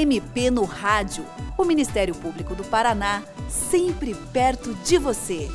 [0.00, 1.24] MP no Rádio.
[1.58, 5.46] O Ministério Público do Paraná, sempre perto de você.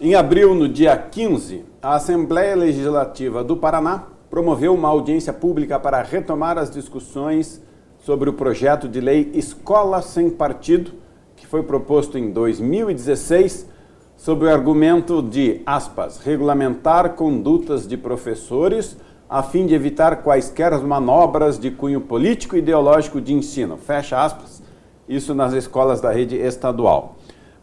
[0.00, 6.00] Em abril, no dia 15, a Assembleia Legislativa do Paraná promoveu uma audiência pública para
[6.00, 7.60] retomar as discussões
[7.98, 10.92] sobre o projeto de lei Escola Sem Partido,
[11.36, 13.68] que foi proposto em 2016
[14.16, 18.96] sob o argumento de, aspas, regulamentar condutas de professores
[19.30, 24.60] a fim de evitar quaisquer manobras de cunho político e ideológico de ensino, fecha aspas,
[25.08, 27.14] isso nas escolas da rede estadual.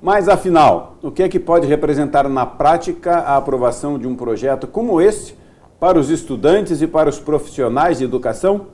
[0.02, 4.66] Mas afinal, o que é que pode representar na prática a aprovação de um projeto
[4.66, 5.36] como esse
[5.78, 8.68] para os estudantes e para os profissionais de educação?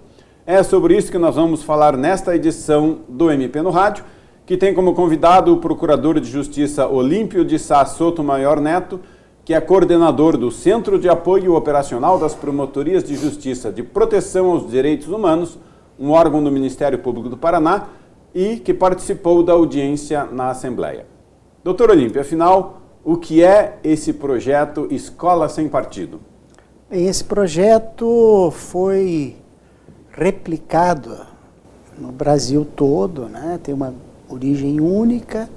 [0.45, 4.05] É sobre isso que nós vamos falar nesta edição do MP no Rádio
[4.45, 8.99] que tem como convidado o Procurador de Justiça Olímpio de Sá Soto Maior Neto,
[9.45, 14.69] que é coordenador do Centro de Apoio Operacional das Promotorias de Justiça de Proteção aos
[14.69, 15.57] Direitos Humanos,
[15.99, 17.87] um órgão do Ministério Público do Paraná,
[18.33, 21.05] e que participou da audiência na Assembleia.
[21.63, 26.21] Doutor Olímpio, afinal, o que é esse projeto Escola Sem Partido?
[26.89, 29.35] Esse projeto foi
[30.11, 31.17] replicado
[31.97, 33.59] no Brasil todo, né?
[33.61, 33.93] tem uma
[34.29, 35.49] origem única,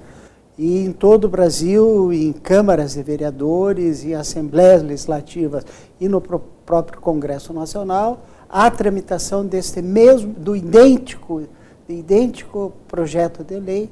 [0.59, 5.65] e em todo o Brasil, em câmaras de vereadores, em assembleias legislativas
[6.01, 11.43] e no próprio Congresso Nacional, a tramitação deste mesmo, do idêntico,
[11.89, 13.91] idêntico projeto de lei,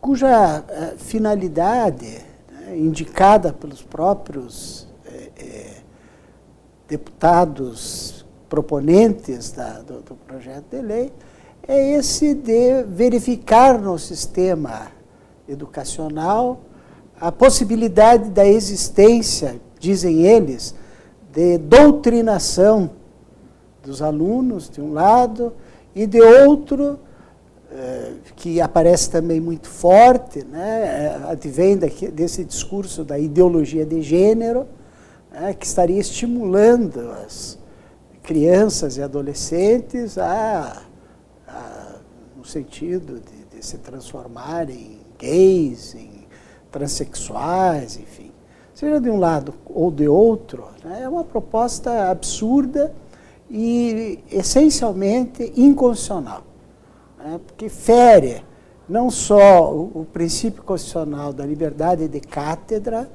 [0.00, 2.18] cuja uh, finalidade,
[2.50, 5.76] né, indicada pelos próprios eh, eh,
[6.88, 11.12] deputados proponentes da, do, do projeto de lei,
[11.66, 14.90] é esse de verificar no sistema
[15.52, 16.60] educacional
[17.22, 20.74] a possibilidade da existência, dizem eles,
[21.32, 22.90] de doutrinação
[23.80, 25.52] dos alunos, de um lado,
[25.94, 26.98] e de outro,
[27.70, 34.66] eh, que aparece também muito forte, né, eh, advém desse discurso da ideologia de gênero,
[35.30, 37.56] né, que estaria estimulando as
[38.20, 40.82] crianças e adolescentes a
[42.36, 46.26] no sentido de, de se transformar em gays, em
[46.70, 48.32] transexuais, enfim.
[48.74, 52.92] Seja de um lado ou de outro, né, é uma proposta absurda
[53.48, 56.42] e essencialmente inconstitucional,
[57.18, 58.42] né, porque fere
[58.88, 63.08] não só o, princípio constitucional da liberdade de cátedra,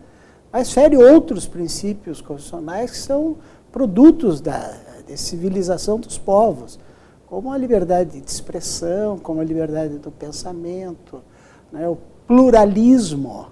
[0.52, 3.36] mas fere outros princípios constitucionais que são
[3.72, 4.74] produtos da,
[5.08, 6.80] da civilização dos povos
[7.28, 11.22] como a liberdade de expressão, como a liberdade do pensamento,
[11.78, 13.48] né, o pluralismo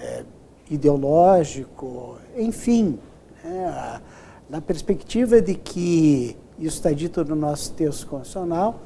[0.00, 0.24] é,
[0.70, 2.98] ideológico, enfim,
[3.42, 4.00] né,
[4.48, 8.80] na perspectiva de que, isso está dito no nosso texto constitucional,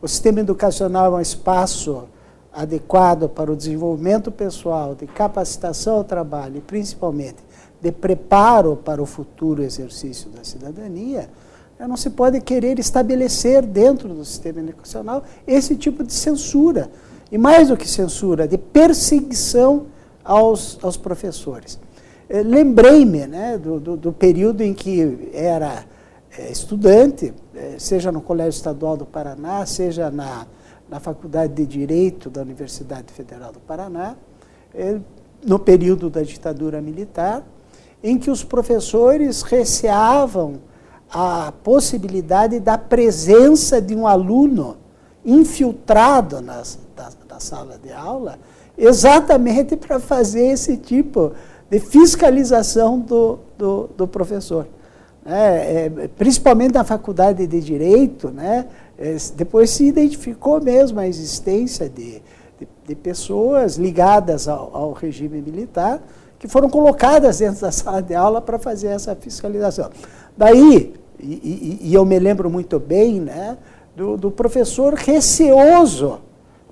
[0.00, 2.08] o sistema educacional é um espaço
[2.52, 7.38] adequado para o desenvolvimento pessoal, de capacitação ao trabalho e principalmente
[7.80, 11.30] de preparo para o futuro exercício da cidadania,
[11.78, 16.90] não se pode querer estabelecer dentro do sistema educacional esse tipo de censura.
[17.32, 19.86] E mais do que censura, de perseguição
[20.22, 21.80] aos, aos professores.
[22.28, 25.86] Eh, lembrei-me né, do, do, do, período em que era
[26.38, 30.46] é, estudante, é, seja no Colégio Estadual do Paraná, seja na,
[30.90, 34.14] na Faculdade de Direito da Universidade Federal do Paraná,
[35.44, 37.42] no período da ditadura militar,
[38.02, 40.60] em que os professores receavam
[41.10, 44.76] a possibilidade da presença de um aluno
[45.24, 48.38] infiltrado nas, na, na sala de aula,
[48.78, 51.32] exatamente para fazer esse tipo
[51.70, 54.66] de fiscalização do, do, do professor.
[55.24, 58.66] É, é, principalmente na faculdade de Direito, né,
[58.98, 62.20] é, depois se identificou mesmo a existência de,
[62.58, 66.02] de, de pessoas ligadas ao, ao, regime militar
[66.40, 69.90] que foram colocadas dentro da sala de aula para fazer essa fiscalização.
[70.36, 73.56] Daí, e, e, e eu me lembro muito bem né,
[73.94, 76.18] do, do professor receoso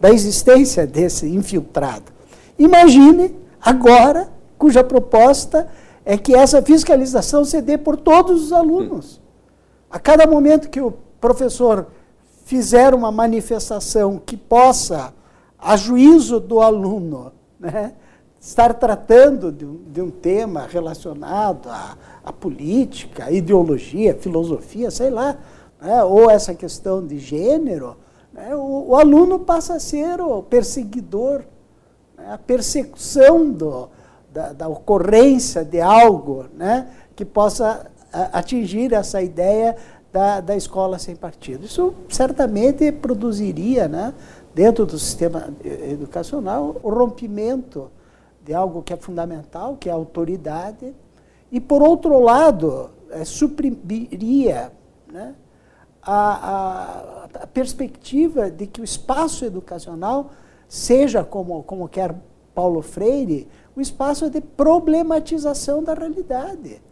[0.01, 2.13] da existência desse infiltrado.
[2.59, 5.69] Imagine agora, cuja proposta
[6.05, 9.21] é que essa fiscalização se dê por todos os alunos.
[9.91, 11.89] A cada momento que o professor
[12.45, 15.13] fizer uma manifestação que possa,
[15.59, 17.93] a juízo do aluno, né,
[18.41, 25.37] estar tratando de um, de um tema relacionado à, à, política, ideologia, filosofia, sei lá,
[25.81, 26.03] né?
[26.03, 27.97] ou essa questão de gênero?
[28.55, 31.43] O, o, aluno passa a ser o perseguidor,
[32.17, 32.33] né?
[32.33, 33.89] a persecução do,
[34.33, 36.89] da, da, ocorrência de algo né?
[37.17, 39.77] que possa atingir essa ideia
[40.13, 41.65] da, da escola sem partido.
[41.65, 44.13] Isso certamente produziria, né,
[44.55, 47.91] dentro do sistema educacional, o rompimento
[48.45, 50.95] de algo que é fundamental, que é a autoridade,
[51.53, 54.73] e, por outro lado, é, suprimiria
[55.13, 55.35] né,
[56.13, 60.33] a, a, a, perspectiva de que o espaço educacional
[60.69, 62.13] seja, como, como quer
[62.53, 63.47] Paulo Freire,
[63.77, 66.83] um espaço de problematização da realidade.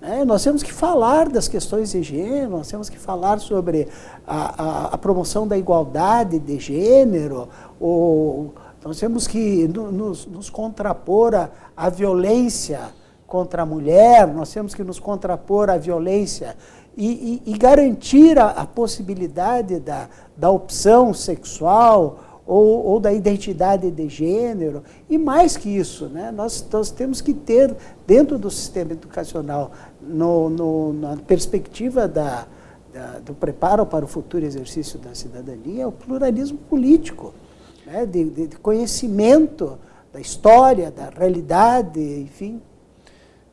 [0.00, 0.24] Né?
[0.24, 3.88] Nós temos que falar das questões de gênero, nós temos que falar sobre
[4.26, 11.34] a, a, a promoção da igualdade de gênero, ou, nós temos que nos, nos contrapor
[11.76, 12.80] à, violência
[13.26, 16.56] contra a mulher, nós temos que nos contrapor à violência
[16.96, 23.90] e, e, e garantir a, a possibilidade da, da opção sexual ou, ou, da identidade
[23.90, 24.82] de gênero.
[25.08, 27.74] E mais que isso, né, nós, nós temos que ter,
[28.06, 32.46] dentro do sistema educacional, no, no, na perspectiva da,
[32.92, 37.32] da, do preparo para o futuro exercício da cidadania, o pluralismo político,
[37.86, 39.78] né, de, de conhecimento
[40.12, 42.60] da história, da realidade, enfim.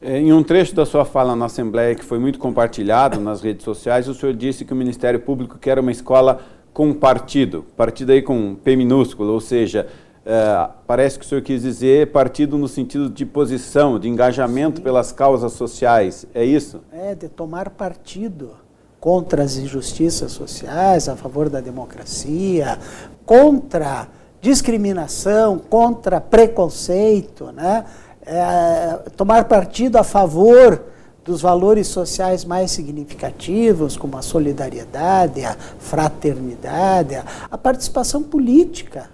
[0.01, 3.65] É, em um trecho da sua fala na Assembleia, que foi muito compartilhado nas redes
[3.65, 6.39] sociais, o senhor disse que o Ministério Público quer uma escola
[6.71, 9.87] com partido, partido aí com P minúsculo, ou seja,
[10.25, 14.83] é, parece que o senhor quis dizer partido no sentido de posição, de engajamento Sim.
[14.83, 16.79] pelas causas sociais, é isso?
[16.93, 18.51] É, de tomar partido
[19.01, 22.79] contra as injustiças sociais, a favor da democracia,
[23.25, 24.07] contra
[24.41, 27.83] discriminação, contra preconceito, né?
[28.31, 30.83] É, tomar partido a favor
[31.25, 39.09] dos valores sociais mais significativos, como a solidariedade, a fraternidade, a, a participação política.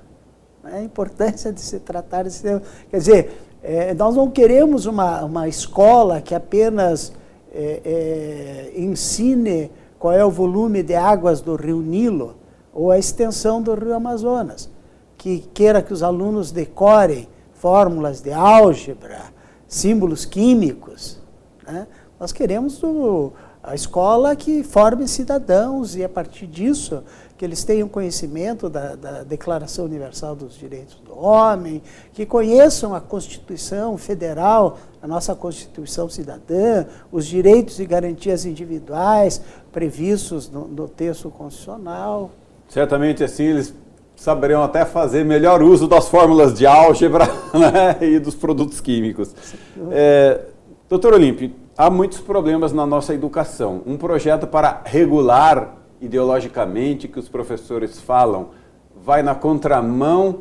[0.61, 0.79] Né?
[0.79, 2.61] A importância de se tratar desse tema.
[2.91, 7.13] Quer dizer, é, nós não queremos uma, uma escola que apenas
[7.53, 12.35] é, é, ensine qual é o volume de águas do rio Nilo
[12.73, 14.69] ou a extensão do rio Amazonas,
[15.17, 17.29] que queira que os alunos decorem
[17.65, 19.23] fórmulas de álgebra,
[19.67, 21.17] símbolos químicos.
[21.65, 21.87] Né?
[22.19, 23.33] Nós queremos o,
[23.63, 27.03] a escola que forme cidadãos e, a partir disso,
[27.35, 31.81] que eles tenham conhecimento da, da, Declaração Universal dos Direitos do Homem,
[32.13, 39.41] que conheçam a Constituição Federal, a nossa Constituição Cidadã, os direitos e garantias individuais
[39.71, 42.29] previstos no, no texto constitucional.
[42.69, 43.73] Certamente assim eles
[44.15, 49.35] saberiam até fazer melhor uso das fórmulas de álgebra né, e dos produtos químicos.
[49.91, 50.41] É,
[50.89, 53.81] doutor Olímpio, há muitos problemas na nossa educação.
[53.85, 58.49] Um projeto para regular ideologicamente que os professores falam
[58.95, 60.39] vai na contramão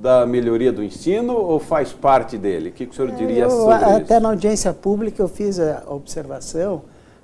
[0.00, 2.70] da melhoria do ensino ou faz parte dele?
[2.70, 3.96] O que o senhor diria eu, sobre até isso?
[4.02, 6.82] Até na audiência pública eu fiz a observação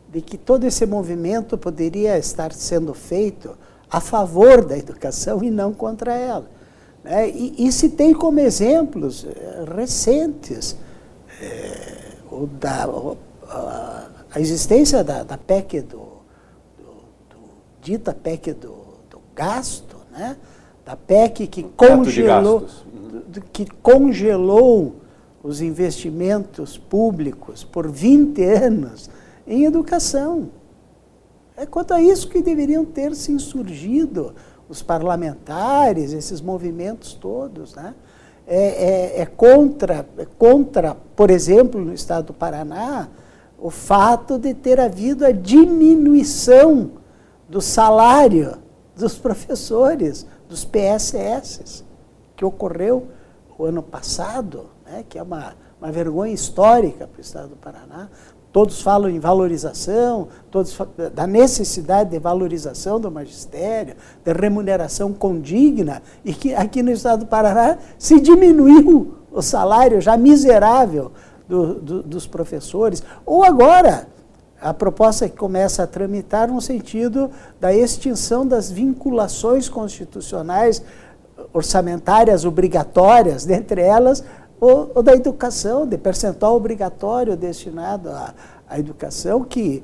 [0.08, 3.56] de que todo esse movimento poderia estar sendo feito
[3.90, 6.50] a favor da educação e não contra ela.
[7.04, 7.30] Né?
[7.30, 10.76] E, e se tem como exemplos eh, recentes
[11.40, 12.84] é, o da,
[13.48, 15.98] a, a existência da, da PEC do,
[16.76, 16.84] do,
[17.30, 17.38] do,
[17.80, 18.74] dita PEC do,
[19.08, 20.36] do gasto, né?
[20.84, 22.66] da PEC que congelou,
[23.52, 24.96] que congelou
[25.42, 29.08] os investimentos públicos por 20 anos
[29.46, 30.48] em educação.
[31.56, 34.34] É quanto a isso que deveriam ter se insurgido
[34.68, 37.74] os parlamentares, esses movimentos todos.
[37.74, 37.94] Né?
[38.46, 43.08] É, é, é, contra, é contra, por exemplo, no estado do Paraná,
[43.58, 46.92] o fato de ter havido a diminuição
[47.48, 48.58] do salário
[48.94, 51.84] dos professores, dos PSS,
[52.36, 53.08] que ocorreu
[53.58, 58.10] o ano passado, né, que é uma, uma vergonha histórica para o estado do Paraná.
[58.56, 60.74] Todos falam em valorização, todos
[61.12, 67.26] da necessidade de valorização do magistério, de remuneração condigna, e que aqui no estado do
[67.26, 71.12] Paraná se diminuiu o salário já miserável
[71.46, 73.02] do, do, dos professores.
[73.26, 74.08] Ou agora,
[74.58, 80.82] a proposta que começa a tramitar no sentido da extinção das vinculações constitucionais
[81.52, 84.24] orçamentárias obrigatórias, dentre elas
[84.60, 88.34] ou, ou da educação, de percentual obrigatório destinado à,
[88.68, 89.82] à educação, que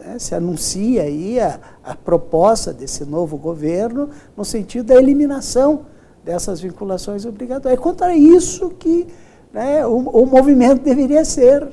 [0.00, 5.86] né, se anuncia aí a, a proposta desse novo governo no sentido da eliminação
[6.24, 7.78] dessas vinculações obrigatórias.
[7.78, 9.06] É contra isso que
[9.52, 11.68] né, o, o, movimento deveria ser,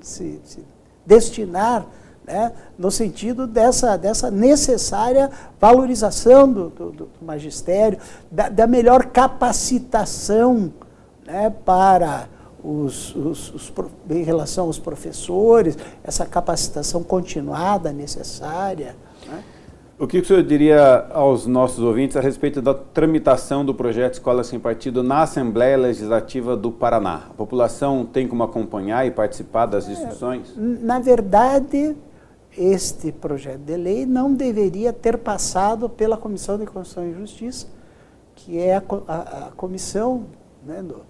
[0.00, 0.64] se, se
[1.04, 1.86] destinar
[2.26, 7.98] né, no sentido dessa, dessa necessária valorização do, do, do magistério,
[8.30, 10.72] da, da melhor capacitação
[11.26, 12.28] né, para
[12.62, 13.72] os, os, os,
[14.10, 18.96] em relação aos professores, essa capacitação continuada necessária.
[19.26, 19.42] Né?
[19.98, 24.44] O que o senhor diria aos nossos ouvintes a respeito da tramitação do projeto Escola
[24.44, 27.28] Sem Partido na Assembleia Legislativa do Paraná?
[27.30, 30.52] A população tem como acompanhar e participar das discussões?
[30.54, 31.96] É, na verdade,
[32.58, 37.66] este projeto de lei não deveria ter passado pela Comissão de Constituição e Justiça,
[38.34, 40.26] que é a, a, a comissão
[40.66, 41.00] né, do,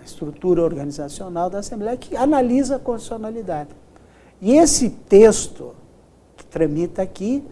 [0.00, 3.70] a estrutura organizacional da Assembleia que analisa a constitucionalidade.
[4.40, 5.74] E esse texto
[6.36, 7.44] que tramita aqui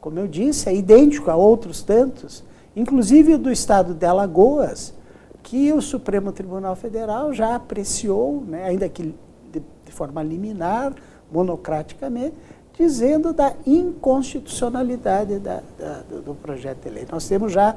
[0.00, 4.94] como eu disse, é idêntico a outros tantos, inclusive do estado de Alagoas,
[5.42, 9.14] que o Supremo Tribunal Federal já apreciou, né, ainda que
[9.50, 10.94] de, de forma liminar,
[11.32, 12.34] monocraticamente,
[12.78, 17.06] dizendo da inconstitucionalidade da, da, do projeto de lei.
[17.10, 17.76] Nós temos já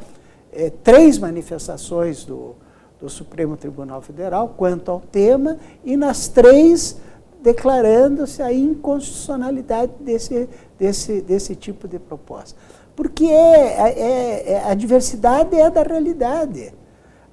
[0.54, 2.56] é, três manifestações do,
[3.02, 6.96] do Supremo Tribunal Federal quanto ao tema, e nas três
[7.42, 12.56] declarando-se a inconstitucionalidade desse, desse, desse tipo de proposta.
[12.96, 16.72] Porque é, é, é, a diversidade é da realidade.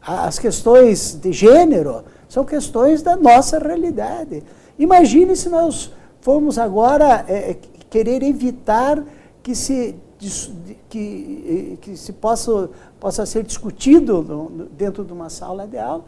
[0.01, 4.43] As questões de gênero são questões da nossa realidade.
[4.79, 7.57] Imagine se nós formos agora é, é
[7.91, 9.05] querer evitar
[9.43, 16.05] que se, que, que se possa, possa ser discutido dentro de uma sala de aula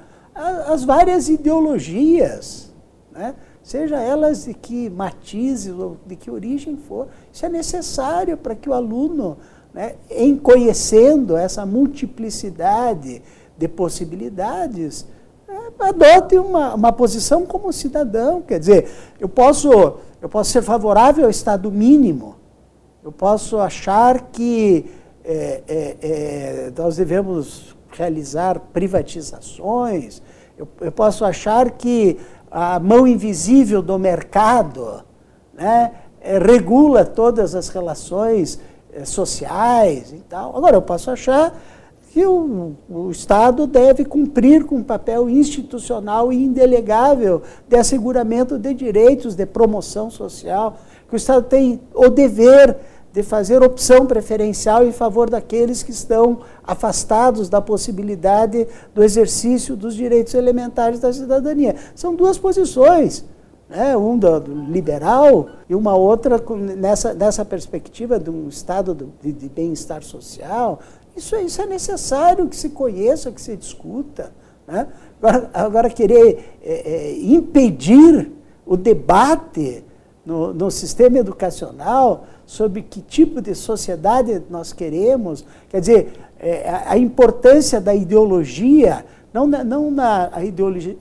[0.67, 2.71] as várias ideologias.
[3.13, 3.35] Né?
[3.63, 8.69] seja elas de que matizes ou de que origem for, isso é necessário para que
[8.69, 9.37] o aluno,
[9.73, 13.23] né, em conhecendo essa multiplicidade
[13.57, 15.07] de possibilidades,
[15.49, 18.43] é, adote uma, uma posição como cidadão.
[18.43, 18.91] Quer dizer,
[19.21, 19.71] eu posso,
[20.21, 22.37] eu posso ser favorável ao Estado mínimo,
[23.03, 24.91] eu posso achar que
[25.25, 30.23] é, é, é nós devemos realizar privatizações,
[30.57, 32.19] eu, eu posso achar que
[32.51, 35.03] a mão invisível do mercado,
[35.55, 38.61] né, é, regula todas as relações
[38.93, 40.57] é, sociais e tal.
[40.57, 41.57] Agora, eu posso achar
[42.13, 48.75] que o, o, Estado deve cumprir com um papel institucional e indelegável de asseguramento de
[48.75, 50.77] direitos, de promoção social,
[51.11, 52.79] que o Estado tem o dever
[53.13, 59.95] de fazer opção preferencial em favor daqueles que estão afastados da possibilidade do exercício dos
[59.95, 61.75] direitos elementares da cidadania.
[61.95, 63.25] São duas posições,
[63.69, 63.97] né?
[63.97, 64.39] um do,
[64.71, 66.41] liberal e uma outra
[66.77, 70.79] nessa, nessa perspectiva de um estado de, de bem-estar social.
[71.17, 74.33] Isso, é, isso é necessário que se conheça, que se discuta.
[74.69, 74.87] Né?
[75.21, 78.31] Agora, agora, querer é, é, impedir
[78.65, 79.85] o debate
[80.25, 86.97] no, no sistema educacional sobre que tipo de sociedade nós queremos, quer dizer, é, a,
[86.99, 90.97] importância da ideologia, não, na, não na a ideologia,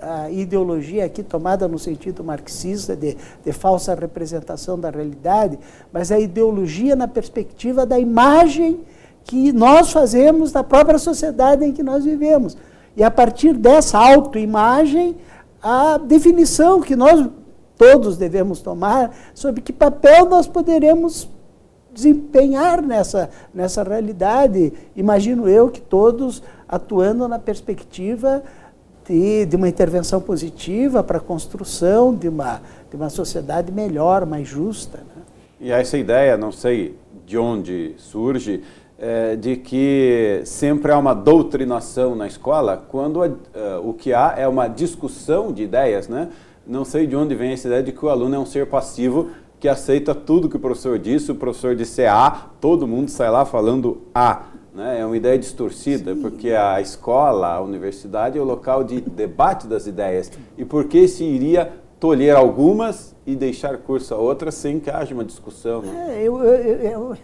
[0.00, 5.58] a ideologia aqui tomada no sentido marxista de, de falsa representação da realidade,
[5.92, 8.80] mas a ideologia na perspectiva da imagem
[9.24, 12.56] que nós fazemos da própria sociedade em que nós vivemos.
[12.96, 15.16] E a partir dessa autoimagem,
[15.62, 17.28] a definição que nós
[17.78, 21.28] todos devemos tomar sobre que papel nós poderemos
[21.92, 24.72] desempenhar nessa, nessa realidade.
[24.94, 28.42] Imagino eu que todos atuando na perspectiva
[29.06, 34.46] de, de uma intervenção positiva para a construção de uma, de uma sociedade melhor, mais
[34.46, 34.98] justa.
[34.98, 35.22] Né?
[35.60, 38.62] E essa ideia, não sei de onde surge,
[38.98, 43.36] é, de que sempre há uma doutrinação na escola, quando uh,
[43.84, 46.28] o que há é uma discussão de ideias, né?
[46.68, 49.30] Não sei de onde vem essa ideia de que o aluno é um ser passivo
[49.58, 53.44] que aceita tudo que o professor disse, o professor disse A, todo mundo sai lá
[53.44, 54.42] falando A.
[54.72, 55.00] Né?
[55.00, 56.20] É uma ideia distorcida, Sim.
[56.20, 60.30] porque a escola, a universidade é o local de debate das ideias.
[60.56, 65.12] E por que se iria tolher algumas e deixar curso a outras sem que haja
[65.12, 65.82] uma discussão?
[65.82, 66.18] Né?
[66.18, 67.16] É, eu, eu, eu,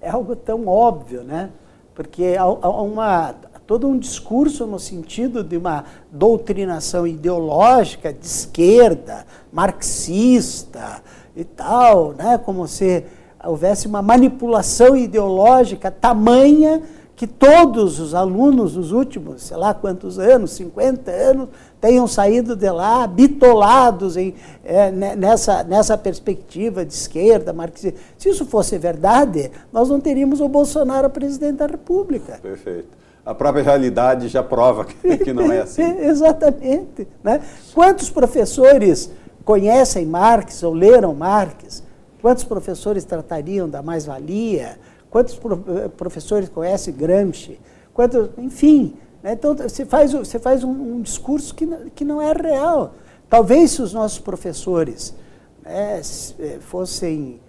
[0.00, 1.50] é algo tão óbvio, né?
[1.94, 3.34] Porque há uma,
[3.68, 11.02] todo um discurso no sentido de uma doutrinação ideológica de esquerda, marxista
[11.36, 12.38] e tal, né?
[12.38, 13.04] como se
[13.44, 16.82] houvesse uma manipulação ideológica tamanha
[17.14, 21.48] que todos os alunos dos últimos, sei lá quantos anos, 50 anos,
[21.78, 24.34] tenham saído de lá bitolados em,
[24.64, 28.00] é, nessa, nessa perspectiva de esquerda, marxista.
[28.16, 32.38] Se isso fosse verdade, nós não teríamos o Bolsonaro presidente da República.
[32.40, 35.82] Perfeito a própria realidade já prova que, que não é assim.
[36.00, 37.06] Exatamente.
[37.22, 37.40] Né?
[37.74, 39.10] Quantos professores
[39.44, 41.82] conhecem Marx ou leram Marx?
[42.20, 44.78] Quantos professores tratariam da mais-valia?
[45.10, 47.60] Quantos eh, professores conhecem Gramsci?
[47.94, 49.32] Quantos, enfim, né?
[49.32, 52.94] então você faz, você faz um, um, discurso que, que não é real.
[53.28, 55.14] Talvez se os nossos professores
[55.62, 56.00] né,
[56.40, 57.40] eh, fossem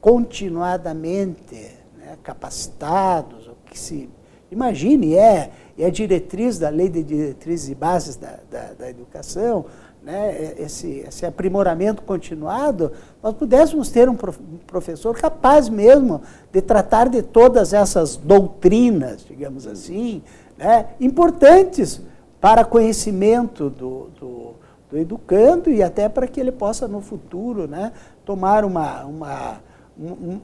[0.00, 4.10] continuadamente né, capacitados, o que se
[4.52, 9.64] imagine é, é a diretriz da lei de diretrizes e bases da, da, da educação,
[10.02, 12.92] né, esse, esse aprimoramento continuado,
[13.22, 14.16] nós pudéssemos ter um
[14.66, 20.22] professor capaz mesmo de tratar de todas essas doutrinas, digamos assim,
[20.58, 22.02] né, importantes
[22.40, 24.54] para conhecimento do, do,
[24.90, 27.92] do, educando e até para que ele possa, no futuro, né,
[28.24, 29.60] tomar uma, uma,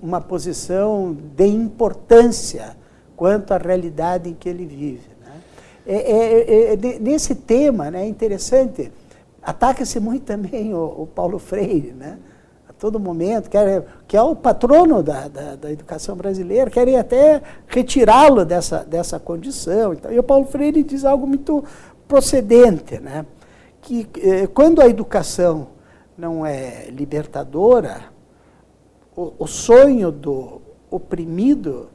[0.00, 2.76] uma posição de importância
[3.18, 5.10] quanto à realidade em que ele vive.
[5.20, 5.32] Né.
[5.86, 8.90] É, é, é, é nesse tema né, é interessante
[9.48, 12.18] Ataca-se muito também o, o, Paulo Freire, né?
[12.68, 17.40] a todo momento, quer, que é o patrono da, da, da educação brasileira, querem até
[17.66, 19.94] retirá-lo dessa, dessa condição.
[19.94, 21.64] Então, e o Paulo Freire diz algo muito
[22.06, 23.24] procedente, né?
[23.80, 25.68] que eh, quando a educação
[26.16, 28.02] não é libertadora,
[29.16, 30.60] o, o sonho do
[30.90, 31.88] oprimido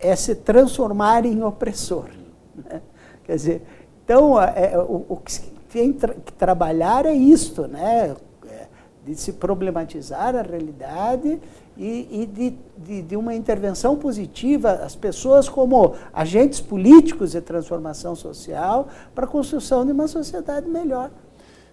[0.00, 2.08] é se transformar em opressor.
[2.54, 2.80] Né?
[3.24, 3.62] Quer dizer,
[4.04, 5.38] então, é, o, o, que
[5.68, 8.16] tem que trabalhar é isto, né?
[8.46, 8.66] É,
[9.04, 11.40] de se problematizar a realidade
[11.76, 18.14] e, e de, de, de, uma intervenção positiva, as pessoas como agentes políticos de transformação
[18.14, 21.10] social para a construção de uma sociedade melhor.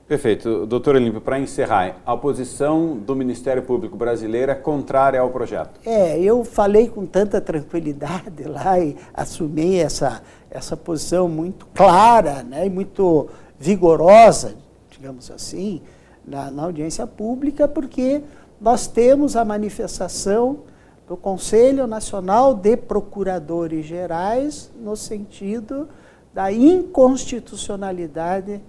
[0.07, 0.67] Perfeito.
[0.67, 5.79] Doutor Olímpio, para encerrar, a posição do Ministério Público brasileiro é contrária ao projeto?
[5.83, 10.21] É, eu falei com tanta tranquilidade lá e assumi essa,
[10.51, 14.53] essa posição muito clara né, e muito vigorosa,
[14.91, 15.81] digamos assim,
[16.23, 18.21] na, na audiência pública, porque
[18.61, 20.59] nós temos a manifestação
[21.07, 25.89] do Conselho Nacional de Procuradores Gerais no sentido
[26.31, 28.61] da inconstitucionalidade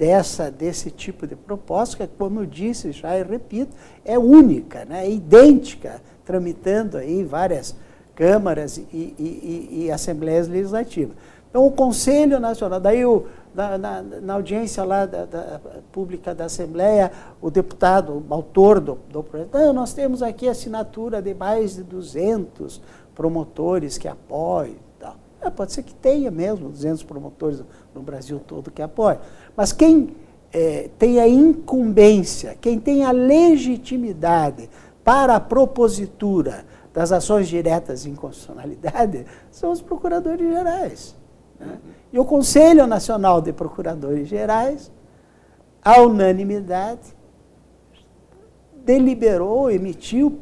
[0.00, 5.04] dessa, desse tipo de proposta, que, como eu disse já e repito, é única, né,
[5.04, 7.76] é idêntica, tramitando aí em várias
[8.14, 11.14] câmaras e, e, e, e assembleias legislativas.
[11.50, 15.60] Então, o Conselho Nacional, daí o, na, na, na, audiência lá da, da,
[15.92, 21.20] pública da Assembleia, o deputado, o autor do, do projeto, ah, nós temos aqui assinatura
[21.20, 22.80] de mais de 200
[23.14, 24.76] promotores que apoiam.
[24.98, 25.16] Tal.
[25.42, 27.62] É, pode ser que tenha mesmo 200 promotores
[27.94, 29.20] no Brasil todo que apoiam.
[29.56, 30.16] Mas quem
[30.52, 34.68] é, tem a incumbência, quem tem a legitimidade
[35.04, 41.14] para a propositura das ações diretas de inconstitucionalidade são os procuradores gerais.
[41.58, 41.78] Né?
[42.12, 44.90] E o Conselho Nacional de Procuradores Gerais,
[45.82, 47.14] à unanimidade,
[48.84, 50.40] deliberou, emitiu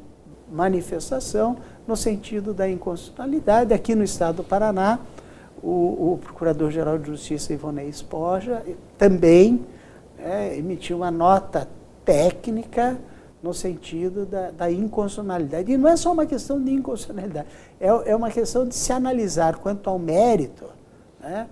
[0.50, 3.74] manifestação no sentido da inconstitucionalidade.
[3.74, 5.00] Aqui no estado do Paraná,
[5.62, 8.62] o, o Procurador-Geral de Justiça, Ivonei Espoja,
[8.96, 9.64] também
[10.18, 11.68] é, emitiu uma nota
[12.04, 12.98] técnica
[13.42, 15.70] no sentido da, da, inconstitucionalidade.
[15.70, 17.46] E não é só uma questão de inconstitucionalidade,
[17.80, 20.64] é, é uma questão de se analisar quanto ao mérito
[21.20, 21.46] né,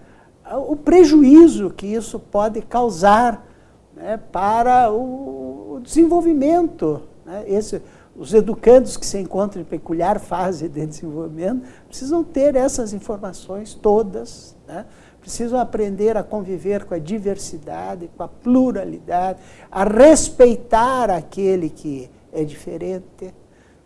[0.68, 3.46] o prejuízo que isso pode causar
[3.94, 7.02] né, para o desenvolvimento.
[7.24, 7.82] Né, esse,
[8.18, 14.56] os educandos que se encontram em peculiar fase de desenvolvimento precisam ter essas informações todas,
[14.66, 14.86] né,
[15.20, 22.44] precisam aprender a conviver com a diversidade, com a pluralidade, a respeitar aquele que é
[22.44, 23.34] diferente.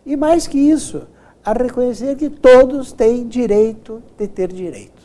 [0.05, 1.07] E mais que isso,
[1.43, 5.00] a reconhecer que todos têm direito de ter direito.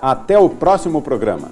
[0.01, 1.51] Até o próximo programa.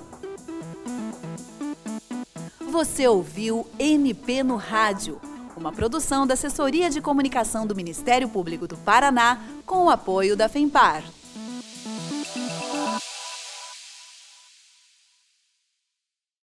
[2.71, 5.19] Você ouviu MP no Rádio
[5.59, 10.49] uma produção da Assessoria de Comunicação do Ministério Público do Paraná, com o apoio da
[10.49, 11.03] FEMPAR.